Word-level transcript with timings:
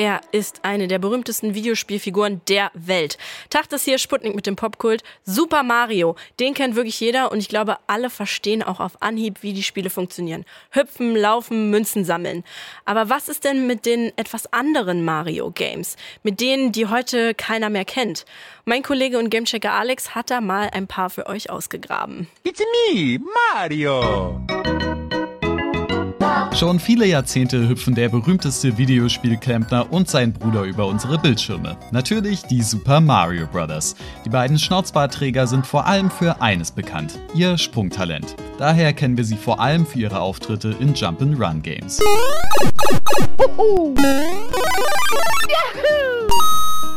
er 0.00 0.22
ist 0.32 0.60
eine 0.64 0.88
der 0.88 0.98
berühmtesten 0.98 1.54
Videospielfiguren 1.54 2.40
der 2.48 2.70
Welt. 2.72 3.18
Tag 3.50 3.68
das 3.68 3.84
hier 3.84 3.98
Sputnik 3.98 4.34
mit 4.34 4.46
dem 4.46 4.56
Popkult. 4.56 5.02
Super 5.24 5.62
Mario, 5.62 6.16
den 6.40 6.54
kennt 6.54 6.74
wirklich 6.74 6.98
jeder 7.00 7.30
und 7.30 7.38
ich 7.38 7.50
glaube, 7.50 7.76
alle 7.86 8.08
verstehen 8.08 8.62
auch 8.62 8.80
auf 8.80 9.02
Anhieb, 9.02 9.42
wie 9.42 9.52
die 9.52 9.62
Spiele 9.62 9.90
funktionieren. 9.90 10.46
Hüpfen, 10.70 11.14
laufen, 11.14 11.68
Münzen 11.68 12.06
sammeln. 12.06 12.44
Aber 12.86 13.10
was 13.10 13.28
ist 13.28 13.44
denn 13.44 13.66
mit 13.66 13.84
den 13.84 14.10
etwas 14.16 14.50
anderen 14.54 15.04
Mario 15.04 15.50
Games? 15.50 15.96
Mit 16.22 16.40
denen, 16.40 16.72
die 16.72 16.86
heute 16.86 17.34
keiner 17.34 17.68
mehr 17.68 17.84
kennt? 17.84 18.24
Mein 18.64 18.82
Kollege 18.82 19.18
und 19.18 19.28
Gamechecker 19.28 19.72
Alex 19.72 20.14
hat 20.14 20.30
da 20.30 20.40
mal 20.40 20.70
ein 20.72 20.86
paar 20.86 21.10
für 21.10 21.26
euch 21.26 21.50
ausgegraben. 21.50 22.26
It's 22.44 22.62
me, 22.88 23.20
Mario. 23.52 24.40
Schon 26.60 26.78
viele 26.78 27.06
Jahrzehnte 27.06 27.70
hüpfen 27.70 27.94
der 27.94 28.10
berühmteste 28.10 28.76
Videospielklempner 28.76 29.90
und 29.90 30.10
sein 30.10 30.30
Bruder 30.30 30.64
über 30.64 30.88
unsere 30.88 31.18
Bildschirme. 31.18 31.78
Natürlich 31.90 32.42
die 32.42 32.60
Super 32.60 33.00
Mario 33.00 33.46
Bros. 33.46 33.96
Die 34.26 34.28
beiden 34.28 34.58
Schnauzbartträger 34.58 35.46
sind 35.46 35.66
vor 35.66 35.86
allem 35.86 36.10
für 36.10 36.42
eines 36.42 36.70
bekannt, 36.70 37.18
ihr 37.34 37.56
Sprungtalent. 37.56 38.36
Daher 38.58 38.92
kennen 38.92 39.16
wir 39.16 39.24
sie 39.24 39.38
vor 39.38 39.58
allem 39.58 39.86
für 39.86 40.00
ihre 40.00 40.20
Auftritte 40.20 40.76
in 40.80 40.92
Jump'n'Run 40.92 41.62
Games. 41.62 41.98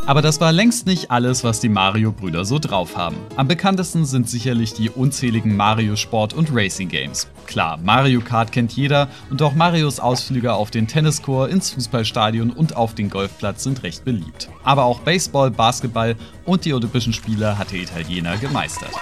Aber 0.06 0.20
das 0.20 0.38
war 0.38 0.52
längst 0.52 0.86
nicht 0.86 1.10
alles, 1.10 1.44
was 1.44 1.60
die 1.60 1.70
Mario-Brüder 1.70 2.44
so 2.44 2.58
drauf 2.58 2.94
haben. 2.94 3.16
Am 3.36 3.48
bekanntesten 3.48 4.04
sind 4.04 4.28
sicherlich 4.28 4.74
die 4.74 4.90
unzähligen 4.90 5.56
Mario-Sport- 5.56 6.34
und 6.34 6.50
Racing-Games. 6.52 7.26
Klar, 7.46 7.78
Mario 7.82 8.20
Kart 8.20 8.52
kennt 8.52 8.72
jeder 8.72 9.08
und 9.30 9.40
auch 9.40 9.54
Marios 9.54 10.00
Ausflüge 10.00 10.52
auf 10.52 10.70
den 10.70 10.86
Tenniscourt, 10.86 11.50
ins 11.50 11.70
Fußballstadion 11.70 12.50
und 12.50 12.76
auf 12.76 12.94
den 12.94 13.08
Golfplatz 13.08 13.64
sind 13.64 13.82
recht 13.82 14.04
beliebt. 14.04 14.50
Aber 14.62 14.84
auch 14.84 15.00
Baseball, 15.00 15.50
Basketball 15.50 16.16
und 16.44 16.66
die 16.66 16.74
Olympischen 16.74 17.14
Spiele 17.14 17.56
hat 17.56 17.72
der 17.72 17.80
Italiener 17.80 18.36
gemeistert. 18.36 18.92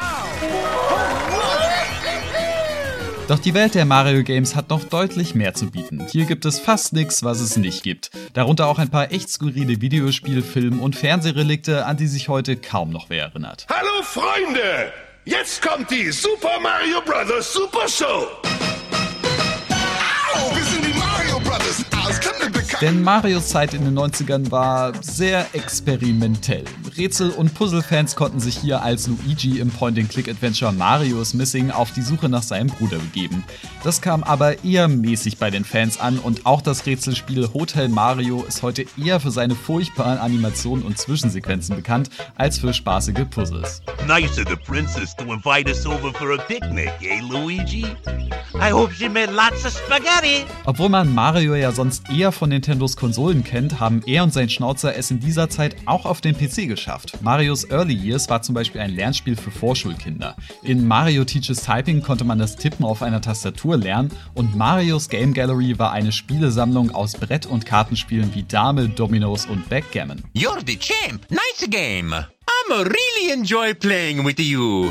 Doch 3.28 3.39
die 3.39 3.55
Welt 3.55 3.75
der 3.75 3.84
Mario 3.84 4.25
Games 4.25 4.56
hat 4.56 4.69
noch 4.69 4.83
deutlich 4.83 5.34
mehr 5.34 5.55
zu 5.55 5.70
bieten. 5.70 6.06
Hier 6.11 6.25
gibt 6.25 6.45
es 6.45 6.59
fast 6.59 6.92
nichts, 6.92 7.23
was 7.23 7.41
es 7.41 7.56
nicht 7.56 7.83
gibt. 7.83 8.11
Darunter 8.34 8.67
auch 8.67 8.78
ein 8.78 8.91
paar 8.91 9.12
echt 9.12 9.31
skurrile 9.31 9.81
Videospiel-, 9.81 10.42
Film- 10.42 10.81
und 10.81 10.97
Fernsehrelikte, 10.97 11.87
an 11.87 11.97
die 11.97 12.09
sich 12.09 12.28
heute 12.28 12.56
kaum 12.56 12.91
noch 12.91 13.11
wer 13.11 13.27
erinnert. 13.27 13.67
Hallo 13.70 14.03
Freunde! 14.03 14.93
Jetzt 15.25 15.62
kommt 15.62 15.89
die 15.91 16.11
Super 16.11 16.59
Mario 16.61 17.00
Bros. 17.05 17.53
Super 17.53 17.89
Show! 17.89 18.52
Denn 22.83 23.00
Marios 23.00 23.47
Zeit 23.50 23.75
in 23.75 23.84
den 23.84 23.97
90ern 23.97 24.50
war 24.50 24.92
sehr 25.05 25.47
experimentell. 25.52 26.64
Rätsel- 26.97 27.30
und 27.30 27.55
Puzzle-Fans 27.55 28.16
konnten 28.16 28.41
sich 28.41 28.58
hier 28.58 28.83
als 28.83 29.06
Luigi 29.06 29.61
im 29.61 29.70
Point-and-Click-Adventure 29.70 30.72
Mario 30.72 31.22
is 31.22 31.33
Missing 31.33 31.70
auf 31.70 31.92
die 31.92 32.03
Suche 32.03 32.28
nach 32.28 32.42
seinem 32.42 32.66
Bruder 32.66 32.98
begeben. 32.98 33.44
Das 33.84 34.00
kam 34.00 34.25
aber 34.25 34.64
eher 34.64 34.88
mäßig 34.88 35.38
bei 35.38 35.48
den 35.48 35.64
Fans 35.64 36.00
an 36.00 36.19
und 36.19 36.44
auch 36.44 36.60
das 36.60 36.84
Rätselspiel 36.84 37.50
Hotel 37.55 37.88
Mario 37.88 38.42
ist 38.42 38.64
heute 38.64 38.84
eher 39.00 39.20
für 39.20 39.30
seine 39.30 39.55
furchtbaren 39.55 40.19
Animationen 40.19 40.84
und 40.84 40.98
Zwischensequenzen 40.98 41.77
bekannt 41.77 42.10
als 42.34 42.58
für 42.58 42.75
spaßige 42.75 43.27
Puzzles. 43.30 43.80
Nice 44.08 44.41
of 44.41 44.48
the 44.48 44.56
princess 44.56 45.14
to 45.14 45.33
invite 45.33 45.69
us 45.69 45.86
over 45.86 46.12
for 46.12 46.33
a 46.33 46.38
picnic, 46.48 46.91
eh, 47.00 47.20
Luigi? 47.30 47.86
I 48.55 48.70
hope 48.72 48.92
she 48.92 49.08
made 49.08 49.33
lots 49.33 49.64
of 49.64 49.72
spaghetti. 49.72 50.44
Obwohl 50.66 50.88
man 50.88 51.14
Mario 51.14 51.55
ja 51.55 51.70
sonst 51.70 52.10
eher 52.10 52.33
von 52.33 52.50
Nintendos 52.73 52.97
Konsolen 52.97 53.45
kennt, 53.45 53.81
haben 53.81 54.01
er 54.06 54.23
und 54.23 54.33
sein 54.33 54.48
Schnauzer 54.48 54.97
es 54.97 55.11
in 55.11 55.20
dieser 55.20 55.51
Zeit 55.51 55.77
auch 55.84 56.06
auf 56.06 56.23
den 56.23 56.34
PC 56.34 56.69
geschafft. 56.69 57.19
Marios 57.20 57.69
Early 57.70 57.92
Years 57.92 58.31
war 58.31 58.41
zum 58.41 58.55
Beispiel 58.55 58.81
ein 58.81 58.95
Lernspiel 58.95 59.37
für 59.37 59.51
Vorschulkinder. 59.51 60.37
In 60.62 60.89
Mario 60.89 61.25
Teaches 61.25 61.62
Typing 61.62 62.00
konnte 62.00 62.25
man 62.25 62.38
das 62.38 62.56
Tippen 62.56 62.87
auf 62.87 63.03
einer 63.03 63.21
Tastatur 63.21 63.77
lernen 63.77 64.10
und 64.33 64.56
Marios 64.56 65.10
Game 65.10 65.34
Gallery 65.34 65.78
war 65.78 65.93
eine 65.93 66.12
Spielesammlung 66.12 66.91
aus 66.93 67.12
Brett- 67.12 67.44
und 67.44 67.66
Kartenspielen 67.66 68.34
wie 68.34 68.43
Dame, 68.43 68.89
Dominos 68.89 69.44
und 69.44 69.69
Backgammon. 69.69 70.22
You're 70.34 70.62
the 70.66 70.78
champ. 70.78 71.31
Nice 71.31 71.69
game. 71.69 72.15
I'm 72.15 72.71
really 72.71 73.33
enjoy 73.33 73.75
playing 73.75 74.25
with 74.25 74.39
you. 74.39 74.91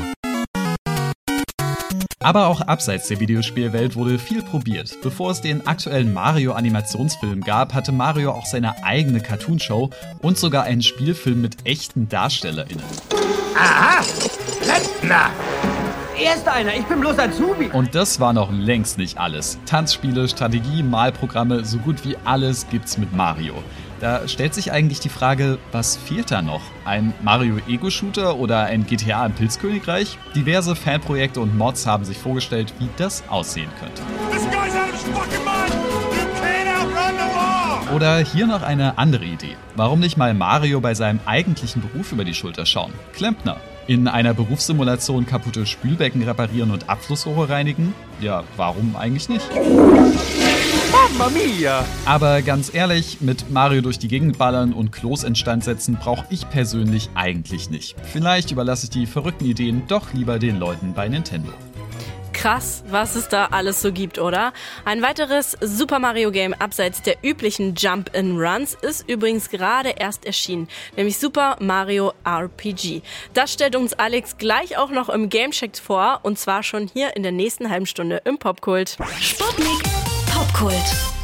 Aber 2.22 2.46
auch 2.46 2.60
abseits 2.60 3.08
der 3.08 3.20
Videospielwelt 3.20 3.96
wurde 3.96 4.18
viel 4.18 4.42
probiert. 4.42 4.98
Bevor 5.02 5.30
es 5.32 5.40
den 5.40 5.66
aktuellen 5.66 6.12
Mario-Animationsfilm 6.12 7.40
gab, 7.40 7.74
hatte 7.74 7.92
Mario 7.92 8.30
auch 8.32 8.46
seine 8.46 8.84
eigene 8.84 9.20
Cartoonshow 9.20 9.90
und 10.20 10.38
sogar 10.38 10.64
einen 10.64 10.82
Spielfilm 10.82 11.40
mit 11.40 11.56
echten 11.64 12.08
DarstellerInnen. 12.08 12.84
Aha! 13.56 14.04
Rentner! 14.62 15.30
Erst 16.20 16.46
einer, 16.46 16.74
ich 16.76 16.84
bin 16.84 17.00
bloß 17.00 17.18
Azubi. 17.18 17.70
Und 17.72 17.94
das 17.94 18.20
war 18.20 18.32
noch 18.32 18.52
längst 18.52 18.98
nicht 18.98 19.18
alles. 19.18 19.58
Tanzspiele, 19.66 20.28
Strategie, 20.28 20.82
Malprogramme, 20.82 21.64
so 21.64 21.78
gut 21.78 22.04
wie 22.04 22.16
alles 22.24 22.68
gibt's 22.68 22.96
mit 22.98 23.12
Mario. 23.12 23.54
Da 24.02 24.26
stellt 24.26 24.52
sich 24.52 24.72
eigentlich 24.72 24.98
die 24.98 25.08
Frage, 25.08 25.60
was 25.70 25.96
fehlt 25.96 26.32
da 26.32 26.42
noch? 26.42 26.60
Ein 26.84 27.14
Mario 27.22 27.58
Ego-Shooter 27.68 28.34
oder 28.36 28.64
ein 28.64 28.84
GTA 28.84 29.24
im 29.24 29.32
Pilzkönigreich? 29.32 30.18
Diverse 30.34 30.74
Fanprojekte 30.74 31.40
und 31.40 31.56
Mods 31.56 31.86
haben 31.86 32.04
sich 32.04 32.18
vorgestellt, 32.18 32.74
wie 32.80 32.88
das 32.96 33.22
aussehen 33.28 33.70
könnte. 33.78 34.02
Oder 37.94 38.18
hier 38.18 38.48
noch 38.48 38.62
eine 38.62 38.98
andere 38.98 39.24
Idee. 39.24 39.56
Warum 39.76 40.00
nicht 40.00 40.16
mal 40.16 40.34
Mario 40.34 40.80
bei 40.80 40.94
seinem 40.94 41.20
eigentlichen 41.24 41.80
Beruf 41.80 42.10
über 42.10 42.24
die 42.24 42.34
Schulter 42.34 42.66
schauen? 42.66 42.92
Klempner. 43.12 43.58
In 43.88 44.06
einer 44.06 44.32
Berufssimulation 44.32 45.26
kaputte 45.26 45.66
Spülbecken 45.66 46.22
reparieren 46.22 46.70
und 46.70 46.88
Abflussrohre 46.88 47.48
reinigen? 47.48 47.94
Ja, 48.20 48.44
warum 48.56 48.94
eigentlich 48.94 49.28
nicht? 49.28 49.44
Mamma 50.92 51.30
mia. 51.30 51.84
Aber 52.04 52.42
ganz 52.42 52.72
ehrlich, 52.72 53.20
mit 53.20 53.50
Mario 53.50 53.80
durch 53.80 53.98
die 53.98 54.08
Gegend 54.08 54.38
ballern 54.38 54.72
und 54.72 54.92
Klos 54.92 55.24
instand 55.24 55.64
setzen 55.64 55.96
brauche 56.00 56.26
ich 56.30 56.48
persönlich 56.48 57.10
eigentlich 57.14 57.70
nicht. 57.70 57.96
Vielleicht 58.04 58.52
überlasse 58.52 58.84
ich 58.84 58.90
die 58.90 59.06
verrückten 59.06 59.46
Ideen 59.46 59.82
doch 59.88 60.12
lieber 60.12 60.38
den 60.38 60.60
Leuten 60.60 60.92
bei 60.94 61.08
Nintendo. 61.08 61.52
Krass, 62.42 62.82
was 62.88 63.14
es 63.14 63.28
da 63.28 63.46
alles 63.52 63.80
so 63.80 63.92
gibt, 63.92 64.18
oder? 64.18 64.52
Ein 64.84 65.00
weiteres 65.00 65.56
Super 65.60 66.00
Mario 66.00 66.32
Game 66.32 66.54
abseits 66.54 67.00
der 67.00 67.18
üblichen 67.22 67.76
Jump-in-Runs 67.76 68.74
ist 68.74 69.08
übrigens 69.08 69.48
gerade 69.48 69.90
erst 69.90 70.26
erschienen, 70.26 70.66
nämlich 70.96 71.20
Super 71.20 71.56
Mario 71.60 72.12
RPG. 72.24 73.02
Das 73.32 73.52
stellt 73.52 73.76
uns 73.76 73.92
Alex 73.92 74.38
gleich 74.38 74.76
auch 74.76 74.90
noch 74.90 75.08
im 75.08 75.28
Gamecheck 75.28 75.76
vor 75.76 76.18
und 76.24 76.36
zwar 76.36 76.64
schon 76.64 76.90
hier 76.92 77.14
in 77.14 77.22
der 77.22 77.30
nächsten 77.30 77.70
halben 77.70 77.86
Stunde 77.86 78.20
im 78.24 78.38
Popkult. 78.38 78.98
Sputnik 79.20 79.84
Popkult. 80.26 81.21